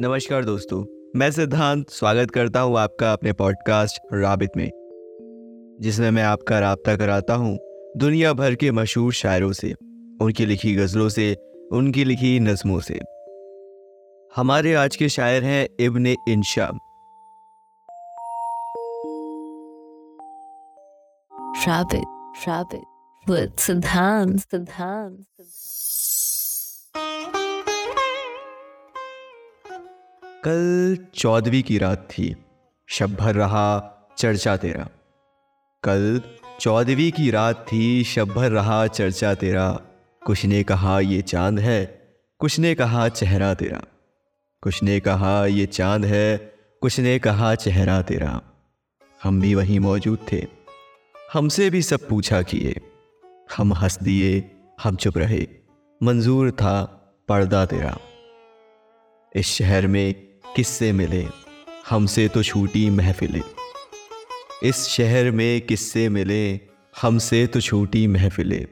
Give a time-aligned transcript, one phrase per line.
[0.00, 4.70] नमस्कार दोस्तों मैं सिद्धांत स्वागत करता हूँ आपका अपने पॉडकास्ट राबित में
[5.80, 7.58] जिसमें मैं आपका रबता कराता हूँ
[7.96, 9.72] दुनिया भर के मशहूर शायरों से
[10.20, 11.36] उनकी लिखी गज़लों से
[11.72, 13.00] उनकी लिखी नज़मों से।
[14.36, 16.70] हमारे आज के शायर हैं इब्न इंशा।
[21.66, 22.06] Rabbit,
[22.46, 22.86] rabbit,
[23.28, 25.16] with Siddhant, Siddhant,
[30.44, 32.36] कल चौदहवीं की रात थी।
[32.88, 34.88] शब भर रहा चर्चा तेरा।
[35.82, 36.22] कल
[36.60, 39.80] चौदहवीं की रात थी शब भर रहा चर्चा तेरा।
[40.26, 43.82] कुछ ने कहा ये चाँद है, कुछ ने कहा चेहरा तेरा।
[44.62, 48.40] कुछ ने कहा ये चाँद है, कुछ ने कहा चेहरा तेरा।
[49.22, 50.46] हम भी वहीं मौजूद थे।
[51.32, 52.80] हमसे भी सब पूछा किए।
[53.56, 54.50] हम हंस दिए,
[54.82, 55.46] हम चुप रहे।
[56.02, 56.84] मंजूर था
[57.28, 57.98] पर्दा तेरा।
[59.36, 61.26] इस शहर में किससे मिले?
[61.88, 63.42] हमसे तो छूटी महफिलें।
[64.62, 66.60] इस शहर में किससे मिले?
[67.02, 68.66] हमसे तो छूटी महफिलें।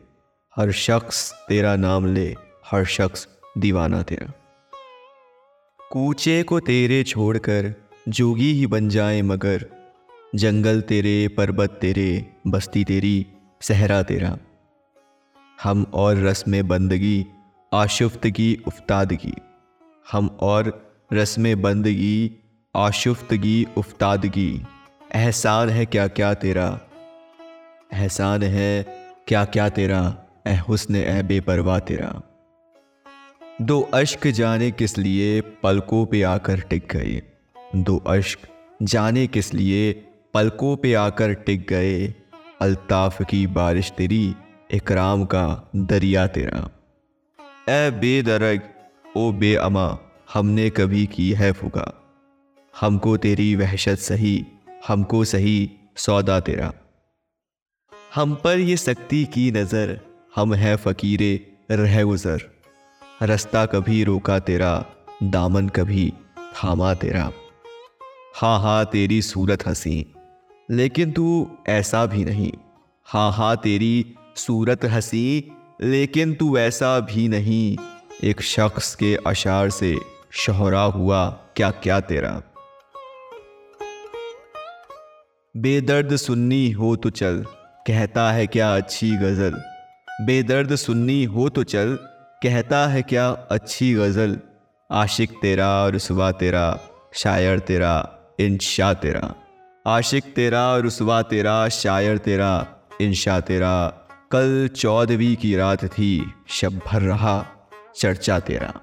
[0.56, 2.36] हर शख्स तेरा नाम ले,
[2.70, 4.32] हर शख्स दीवाना तेरा।
[5.90, 7.74] कूचे को तेरे छोड़कर
[8.08, 9.66] जोगी ही बन जाए मगर,
[10.34, 13.26] जंगल तेरे, पर्वत तेरे, बस्ती तेरी,
[13.60, 14.38] सहरा तेरा।
[15.62, 17.26] हम और रस्म बंदगी
[17.74, 19.34] आशुफ्तगी उफ्तादगी।
[20.12, 22.32] हम और रस्म बंदगी,
[22.76, 24.62] आशुफ्तगी, उफ्तादगी।
[25.14, 26.80] एहसान है क्या क्या तेरा?
[27.92, 28.82] एहसान है
[29.28, 30.16] क्या क्या तेरा?
[30.46, 32.22] ए हुस्न ए बेपरवा तेरा।
[33.62, 37.22] दो अश्क जाने किस लिए पलकों पे आकर टिक गए?
[37.76, 38.38] दो अश्क
[38.82, 39.92] जाने किस लिए
[40.34, 42.14] पलकों पे आकर टिक गए?
[42.60, 44.34] अल्ताफ की बारिश तेरी
[44.70, 46.70] इकराम का दरिया तेरा।
[47.68, 48.60] ए बेदरग,
[49.16, 51.92] ओ बे अमा हमने कभी की है फुका।
[52.74, 54.44] हमको तेरी वहशत सही,
[54.88, 56.72] हमको सही सौदा तेरा।
[58.14, 59.98] हम पर ये सख्ती की नज़र,
[60.36, 61.34] हम है फ़कीरे,
[61.70, 62.42] रह गुज़र।
[63.22, 64.84] रास्ता कभी रोका तेरा,
[65.22, 66.12] दामन कभी
[66.56, 67.30] थामा तेरा।
[68.34, 70.06] हाँ हाँ तेरी सूरत हँसी,
[70.68, 72.52] लेकिन तू ऐसा भी नहीं।
[73.06, 77.76] हाँ हाँ तेरी सूरत हँसी, लेकिन तू ऐसा भी नहीं।
[78.24, 79.96] एक शख्स के अशार से
[80.36, 82.42] शहरा हुआ क्या क्या तेरा?
[85.56, 87.46] बेदर्द सुन्नी हो तो चल,
[87.86, 89.62] कहता है क्या अच्छी गज़ल?
[90.20, 91.98] बेदर्द सुन्नी हो तो चल,
[92.42, 94.38] कहता है क्या अच्छी गज़ल?
[94.92, 96.78] आशिक तेरा, रसवा तेरा,
[97.14, 99.34] शायर तेरा, इंशा तेरा।
[99.86, 102.66] आशिक तेरा, रसवा तेरा, शायर तेरा,
[103.00, 103.88] इंशा तेरा।
[104.32, 107.46] कल चौदहवीं की रात थी, शब भर रहा,
[107.96, 108.74] चर्चा तेरा।